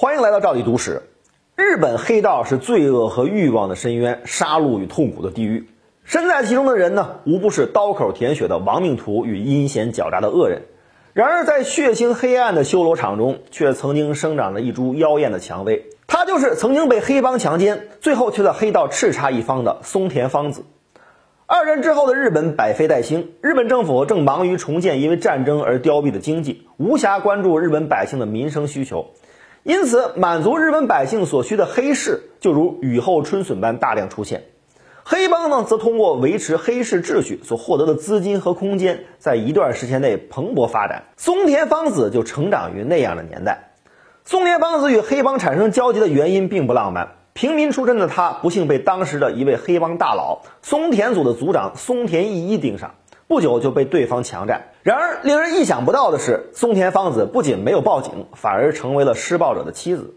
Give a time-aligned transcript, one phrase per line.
[0.00, 1.02] 欢迎来到赵理读史。
[1.56, 5.68] 日本黑道是罪恶和欲望的深渊，杀戮与痛苦的地狱。
[6.04, 10.62] 身在其中的人呢，无不是刀口舔血的亡命徒与阴险狡诈的恶人。
[11.12, 15.84] 然而，在血腥黑暗的修罗场中，却曾经生长着一株妖艳的蔷薇。
[16.06, 20.64] 他就是曾经被黑帮强奸，最后却在黑道叱咤一方的松田芳子。
[21.44, 29.10] 二战之后的日本百废待兴，日本政府正忙于重建因为战争而凋敝的经济，无暇关注日本百姓的民生需求。
[29.70, 34.46] 因此，满足日本百姓所需的黑市就如雨后春笋般大量出现。
[35.04, 41.04] 黑帮呢，则通过维持黑市秩序所获得的资金和空间，在一段时间内蓬勃发展。
[41.16, 43.70] 松田芳子就成长于那样的年代。
[44.24, 52.96] 松田芳子与黑帮产生交集的原因并不浪漫，平民出身的他不幸被当时的一位黑帮大佬松田组的组长松田义一盯上。
[53.30, 54.72] 不久就被对方强占。
[54.82, 60.16] 然而，令人意想不到的是，松田芳子不仅没有报警，反而成为了施暴者的妻子。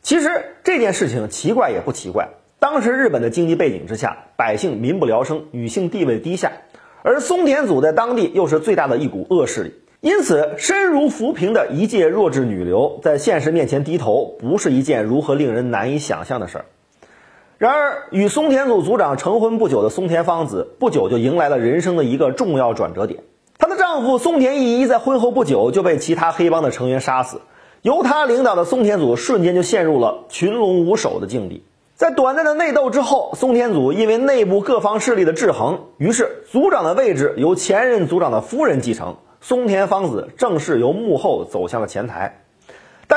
[0.00, 2.30] 其实这件事情奇怪也不奇怪。
[2.58, 6.50] 当时日本的经济背景之下，百姓民不聊生，女性地位低下，
[7.02, 16.64] 而松田组在当地又是最大的一股恶势力，因此身如浮萍的一介弱智女流，在现实面前低头，不是一件如何令人难以想象的事儿。
[17.58, 23.22] 然而，与松田组组长成婚不久的松田芳子，不久就迎来了人生的一个重要转折点。
[23.56, 27.40] 她的丈夫松田义一在婚后不久就被其他黑帮的成员杀死，
[27.80, 31.64] 由他领导的松田组瞬间就陷入了群龙无首的境地。
[31.94, 42.42] 在短暂的内斗之后，松田组因为内部各方势力的制衡，于是组长的位置由前任组长的夫人继承，松田芳子正式由幕后走向了前台。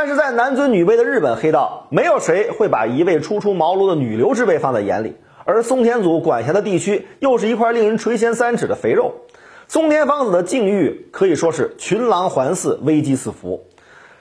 [0.01, 5.17] 但是在男尊女卑的日本黑道，没有谁会把一位初出茅庐的女流之辈放在眼里。
[5.43, 9.13] 而松田组管辖的地区又是一块令人垂涎三尺的肥肉，
[9.67, 13.61] 松田芳子的境遇可以说是群狼环伺，危机四伏。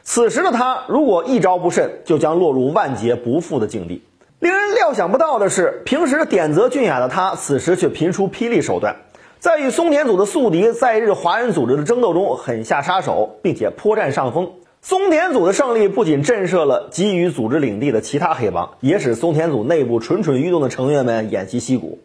[0.03, 4.03] 此时的他如果一招不慎，就将落入万劫不复的境地。
[4.41, 8.97] 令人料想不到的是，平时点泽俊雅的他，此时却频出霹雳手段，
[9.39, 14.51] 在与松田组的宿敌在日华人组织的争斗中狠下杀手，并且颇占上风。
[14.81, 21.99] 松田组的胜利不仅震慑了基于组织领地的其他黑帮，也使松田组内部蠢蠢欲动的成员们偃旗息鼓。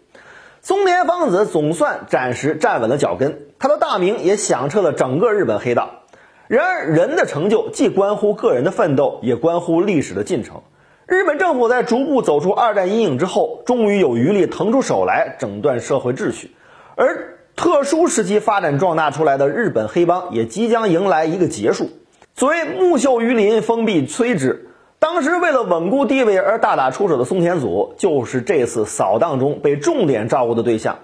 [0.62, 6.02] 松田芳子总算暂时站稳了脚跟，他的大名也响彻了整个日本黑道。
[6.48, 10.64] 然而，人的成就既关乎个人的奋斗，也关乎历史的进程。
[11.06, 16.52] 日本政府在逐步走出二战阴影之后，终于有余力腾出手来整顿社会秩序，
[16.96, 21.90] 而特殊时期发展壮大出来的日本黑帮也即将迎来一个结束。
[22.36, 24.70] 所谓木秀于林，风必摧之。
[24.98, 30.98] 当时为了稳固地位而大打出手的松田组，就是这次扫荡中被重点照顾的对象。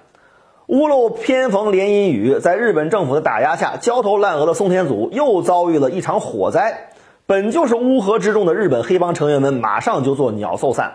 [0.66, 6.90] 屋漏偏逢连阴雨，在日本政府的打压下，焦头烂额的松田组又遭遇了一场火灾。
[7.28, 10.94] 本就是乌合之众的日本黑帮成员们，马上就做鸟兽散。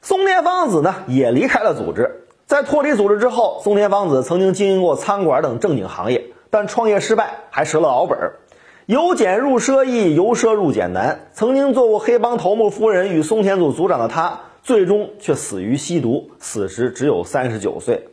[0.00, 2.24] 松田芳子呢，也离开了组织。
[2.46, 8.32] 在脱离组织之后，松田芳子曾经经营过餐馆等正经行业，但创业失败，还折了老本。
[8.92, 11.18] 由俭入奢易，由奢入俭难。
[11.32, 18.06] 曾经做过黑帮头目夫人与松田组组长的他，最终却死于吸毒，死时只有三十九岁。